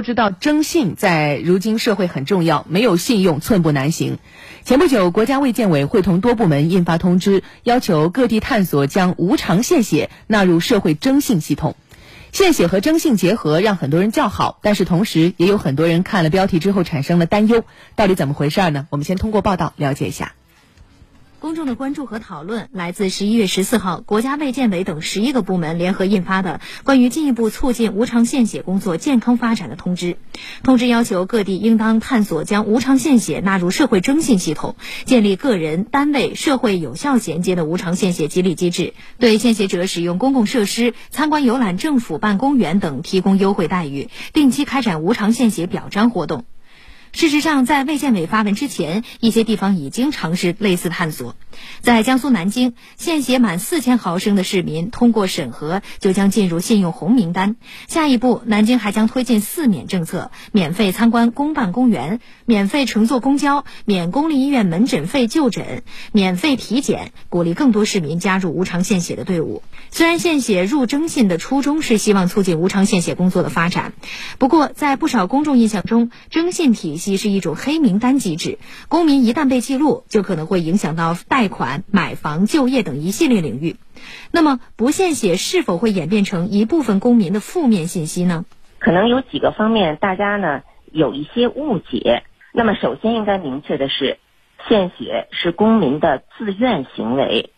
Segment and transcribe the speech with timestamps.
[0.00, 4.16] 不知道征信在如今社会很重要，没有信用寸步难行。
[4.64, 11.76] 前不久，国家卫健委会同多部门印发通知，要求各地探索将无偿献血纳入社会征信系统。
[12.32, 17.62] 献血和征信结合，让很多人叫好，但是同时也有很多人看了标题之后产生了担忧。
[17.94, 18.86] 到底怎么回事儿呢？
[18.88, 20.32] 我们先通过报道了解一下。
[21.40, 30.18] 公众的关注和讨论来自十一月十四号，国家卫健委等十一个部门联合印发的关于进一步促进无偿献血工作健康发展的通知。
[30.62, 34.76] 通知要求各地应当探索将无偿献血纳入社会征信系统，
[35.06, 46.44] 建立个人、单位、社会有效衔接的无偿献血激励机制，对献血者使用公共设施、参观游览政府办公园等提供优惠待遇，定期开展无偿献血表彰活动。
[47.12, 51.34] 事实上，在卫健委发文之前，一些地方已经尝试类似探索。
[51.80, 57.56] 在江苏南京，献血满四千毫升的市民通过审核就将进入信用红名单。
[57.88, 69.62] 下一步，南京还将推进四免政策：免费参观公办公园，免费乘坐公交，免公立医院门诊费就诊，免费体检，鼓励更多市民加入无偿献血的队伍。
[69.90, 73.92] 虽然献血入征信的初衷是希望促进无偿献血工作的发展，
[74.38, 78.58] 不过在不少公众印象中，征信体系是一种黑名单机制，
[78.88, 83.76] 公民一旦被记录，就可能会影响到贷款、买房、就业等一系列领域。
[84.32, 88.46] 那么，不献血是否会演变成一部分公民的负面信息呢？
[88.78, 92.22] 可能有几个方面，大家呢有一些误解。
[92.54, 94.18] 那么，首先应该明确的是，
[94.68, 97.50] 献血是公民的自愿行为。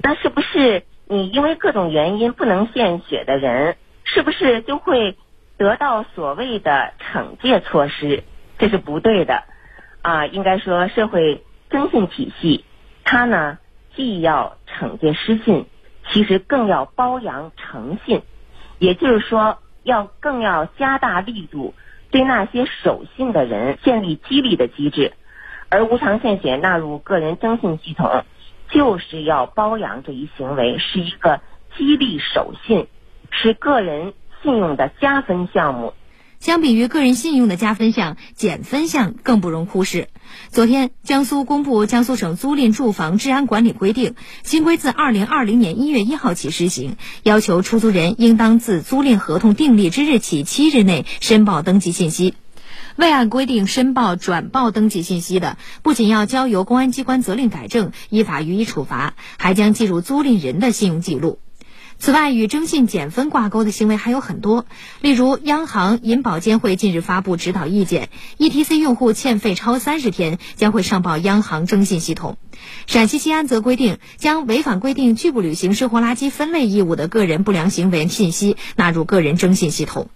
[0.00, 5.16] 那是不是你因为各种原因不能献血的人，是不是就会
[5.56, 8.22] 得到所谓的惩戒措施？
[8.58, 9.44] 这是不对的，
[10.02, 12.64] 啊，应该说社会征信体系，
[13.10, 13.56] 他呢
[13.96, 15.64] 既要惩戒失信，
[16.10, 18.20] 其实更要褒扬诚信，
[18.78, 21.72] 也就是说，要更要加大力度
[22.10, 25.14] 对那些守信的人建立激励的机制，
[25.70, 28.24] 而无偿献血纳入个人征信系统，
[28.68, 31.40] 就是要褒扬这一行为，是一个
[31.78, 32.88] 激励守信，
[33.30, 34.12] 是个人
[34.42, 35.94] 信用的加分项目。
[36.40, 40.08] 相比于个人信用的加分项，减分项更不容忽视。
[40.50, 44.12] 昨天，江苏公布《江苏省租赁住房治安管理规定》，
[44.44, 52.34] 新规自二零二零年一月一号起施行，要求出租人应当自租赁合同订立之日起七日内申报登记信息。
[52.94, 61.40] 未按规定申报转报登记信息的，不仅要交由公安机关责令改正，依法予以处罚，还将记入租赁人的信用记录。
[61.98, 64.66] 此外，与征信减分挂钩的行为还有很多，
[65.00, 72.38] 例如央行、银保监会近日发布指导意见，ETC 用户欠费超三十天将会上报央行征信系统。
[72.86, 80.08] 陕西西安则规定，将违反规定拒不履行生活垃圾分类义务的个人不良行为信息纳入个人征信系统。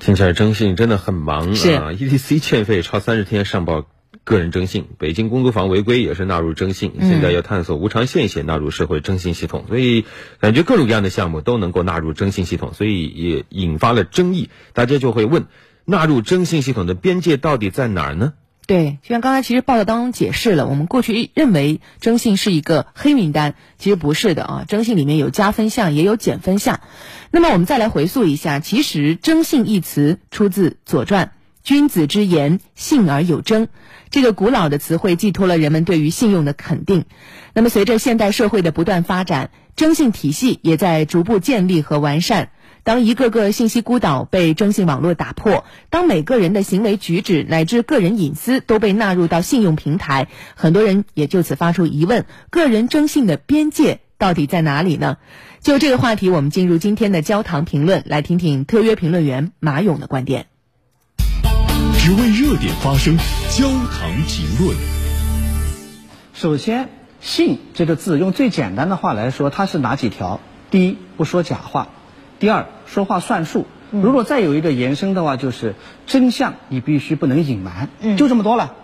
[0.00, 3.84] 听起来征信真的很忙啊！ETC 欠费超三十天上报。
[4.28, 10.04] 个人征信，北京公租房违规也是纳入征信，现在要探索无偿献血纳入社会征信系统，所以
[10.38, 14.50] 感觉各种各样的项目都能够纳入征信系统，所以也引发了争议。
[14.74, 15.46] 大家就会问，
[15.86, 18.34] 纳入征信系统的边界到底在哪儿呢？
[18.66, 26.80] 对，就像刚才其实报道当中解释了，我们过去认为征信是一个黑名单，其实不是的啊，征信里面有加分项，也有减分项。
[27.30, 31.32] 那么我们再来回溯一下，其实征信一词出自《左传》。
[31.68, 33.68] 君子之言，信而有征。
[34.08, 37.04] 这个古老的词汇寄托了人们对于信用的肯定。
[37.52, 42.52] 那么，随着现代社会的不断发展，征信体系也在逐步建立和完善。
[42.84, 55.18] 当一个个信息孤岛被征信网络打破，当每个人的行为举止乃至个人隐私都被纳入到信用平台，很多人也就此发出疑问：个人征信的边界到底在哪里呢？
[55.60, 60.46] 就这个话题，我们进入今天的焦糖评论，来听听特约评论员马勇的观点。
[61.98, 63.16] 只为热点发声，
[63.50, 64.76] 焦糖评论。
[66.32, 66.88] 首先
[67.20, 70.40] ，“信”这个字，用最简单的话来说，它是哪几条？
[70.70, 71.88] 第一，不说假话；
[72.38, 73.66] 第二，说话算数。
[73.90, 75.74] 如果再有一个延伸的话，就是
[76.06, 77.88] 真相你必须不能隐瞒。
[78.16, 78.74] 就这么多了。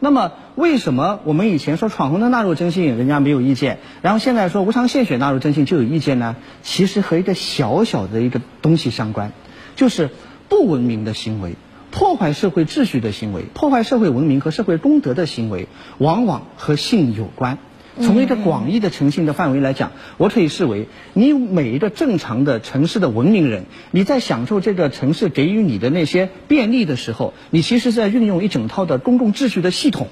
[0.00, 6.36] 那么，为什么我们以前说闯红灯纳入征信，人家没有意见，然后现在说无偿献血纳入征信就有意见呢？
[6.62, 9.32] 其实和一个小小的一个东西相关，
[9.76, 10.10] 就是
[10.48, 11.54] 不文明的行为。
[11.94, 15.68] 破坏社会秩序的行为，破坏社会文明和社会公德的行为，
[15.98, 17.58] 往往和性有关。
[18.00, 30.08] 从一个广义的诚信的范围来讲，我可以视为，你每一个正常的城市的文明人，你在享受这个城市给予你的那些便利的时候，你其实在运用一整套的公共秩序的系统。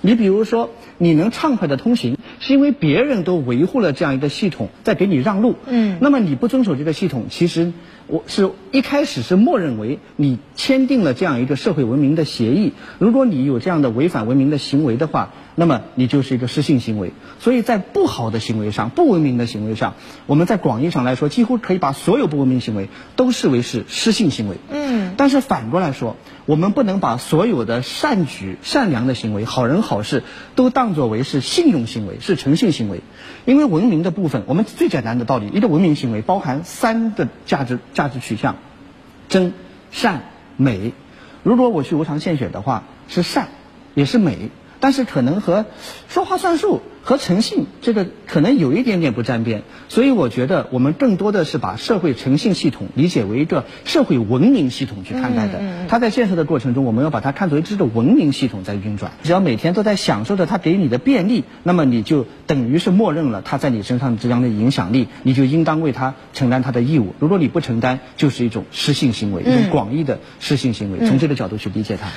[0.00, 5.56] 你比如说，你能畅快的通行，是因为别人都维护了这样一个系统，在给你让路。
[5.66, 7.72] 嗯那么你不遵守这个系统，其实
[8.06, 17.12] 我是一开始是默认为你签订了这样一个社会文明的协议，如果你有这样的违反文明的行为的话，那么你就是一个失信行为。
[17.40, 19.94] 所以在不好的行为上、不文明的行为上，
[20.26, 24.56] 我们在广义上来说，几乎可以把所有不文明行为都视为是失信行为。
[24.70, 26.16] 嗯但是反过来说，
[26.46, 30.22] 我们不能把所有的善举、善良的行为、好人好事
[30.54, 33.00] 都当作为是信用行为、是诚信行为，
[33.44, 38.56] 因为文明的部分，我们最简单的道理，一个文明行为包含三个价值价值取向：
[39.28, 39.54] 真、
[39.90, 40.22] 善、
[40.56, 40.92] 美。
[41.42, 43.48] 如果我去无偿献血的话，是善，
[43.94, 44.50] 也是美，
[44.80, 45.66] 但是可能和
[46.08, 55.60] 说话算数和诚信这个可能有一点点不沾边，所以我觉得我们更多的是把社会诚信系统理解为一个社会文明系统去看待的。
[55.88, 59.12] 它在建设的过程中，我们要把它看作这个文明系统在运转。
[59.22, 67.14] 只要每天都在享受着它给你的便利，那么你就等于是默认了它在你身上这样的影响力，你就应当为它承担它的义务。
[67.18, 71.06] 如果你不承担，就是一种失信行为，一种广义的失信行为。
[71.06, 72.10] 从这个角度去理解它。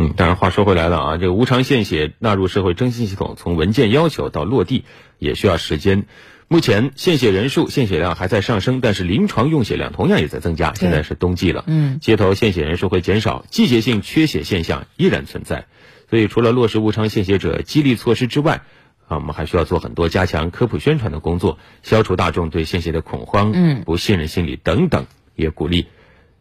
[0.00, 4.84] 嗯，当然话说回来了啊，这个无偿献血纳入社会征信系统，从文件要求到落地
[5.18, 6.06] 也需要时间。
[6.46, 10.72] 目前献血人数、献血量还在上升，但是临床用血量同样也在增加。
[10.74, 15.66] 现在是冬季了，嗯，街头献血人数会减少，季节性缺血现象依然存在。
[16.08, 18.62] 所以，除了落实无偿献血者激励措施之外，
[19.08, 25.04] 啊，我们还需要做很多加强科普宣传的工作，消除大众对献血的恐慌、嗯不信任心理等等，
[25.34, 25.88] 也鼓励、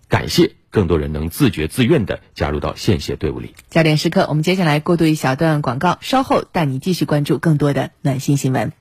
[0.07, 3.55] 感谢更多人能自觉自愿的加入到献血队伍里。
[3.69, 8.71] 焦点时刻，我们接下来过渡一小段广告，稍后带你继续关注更多的暖心新闻。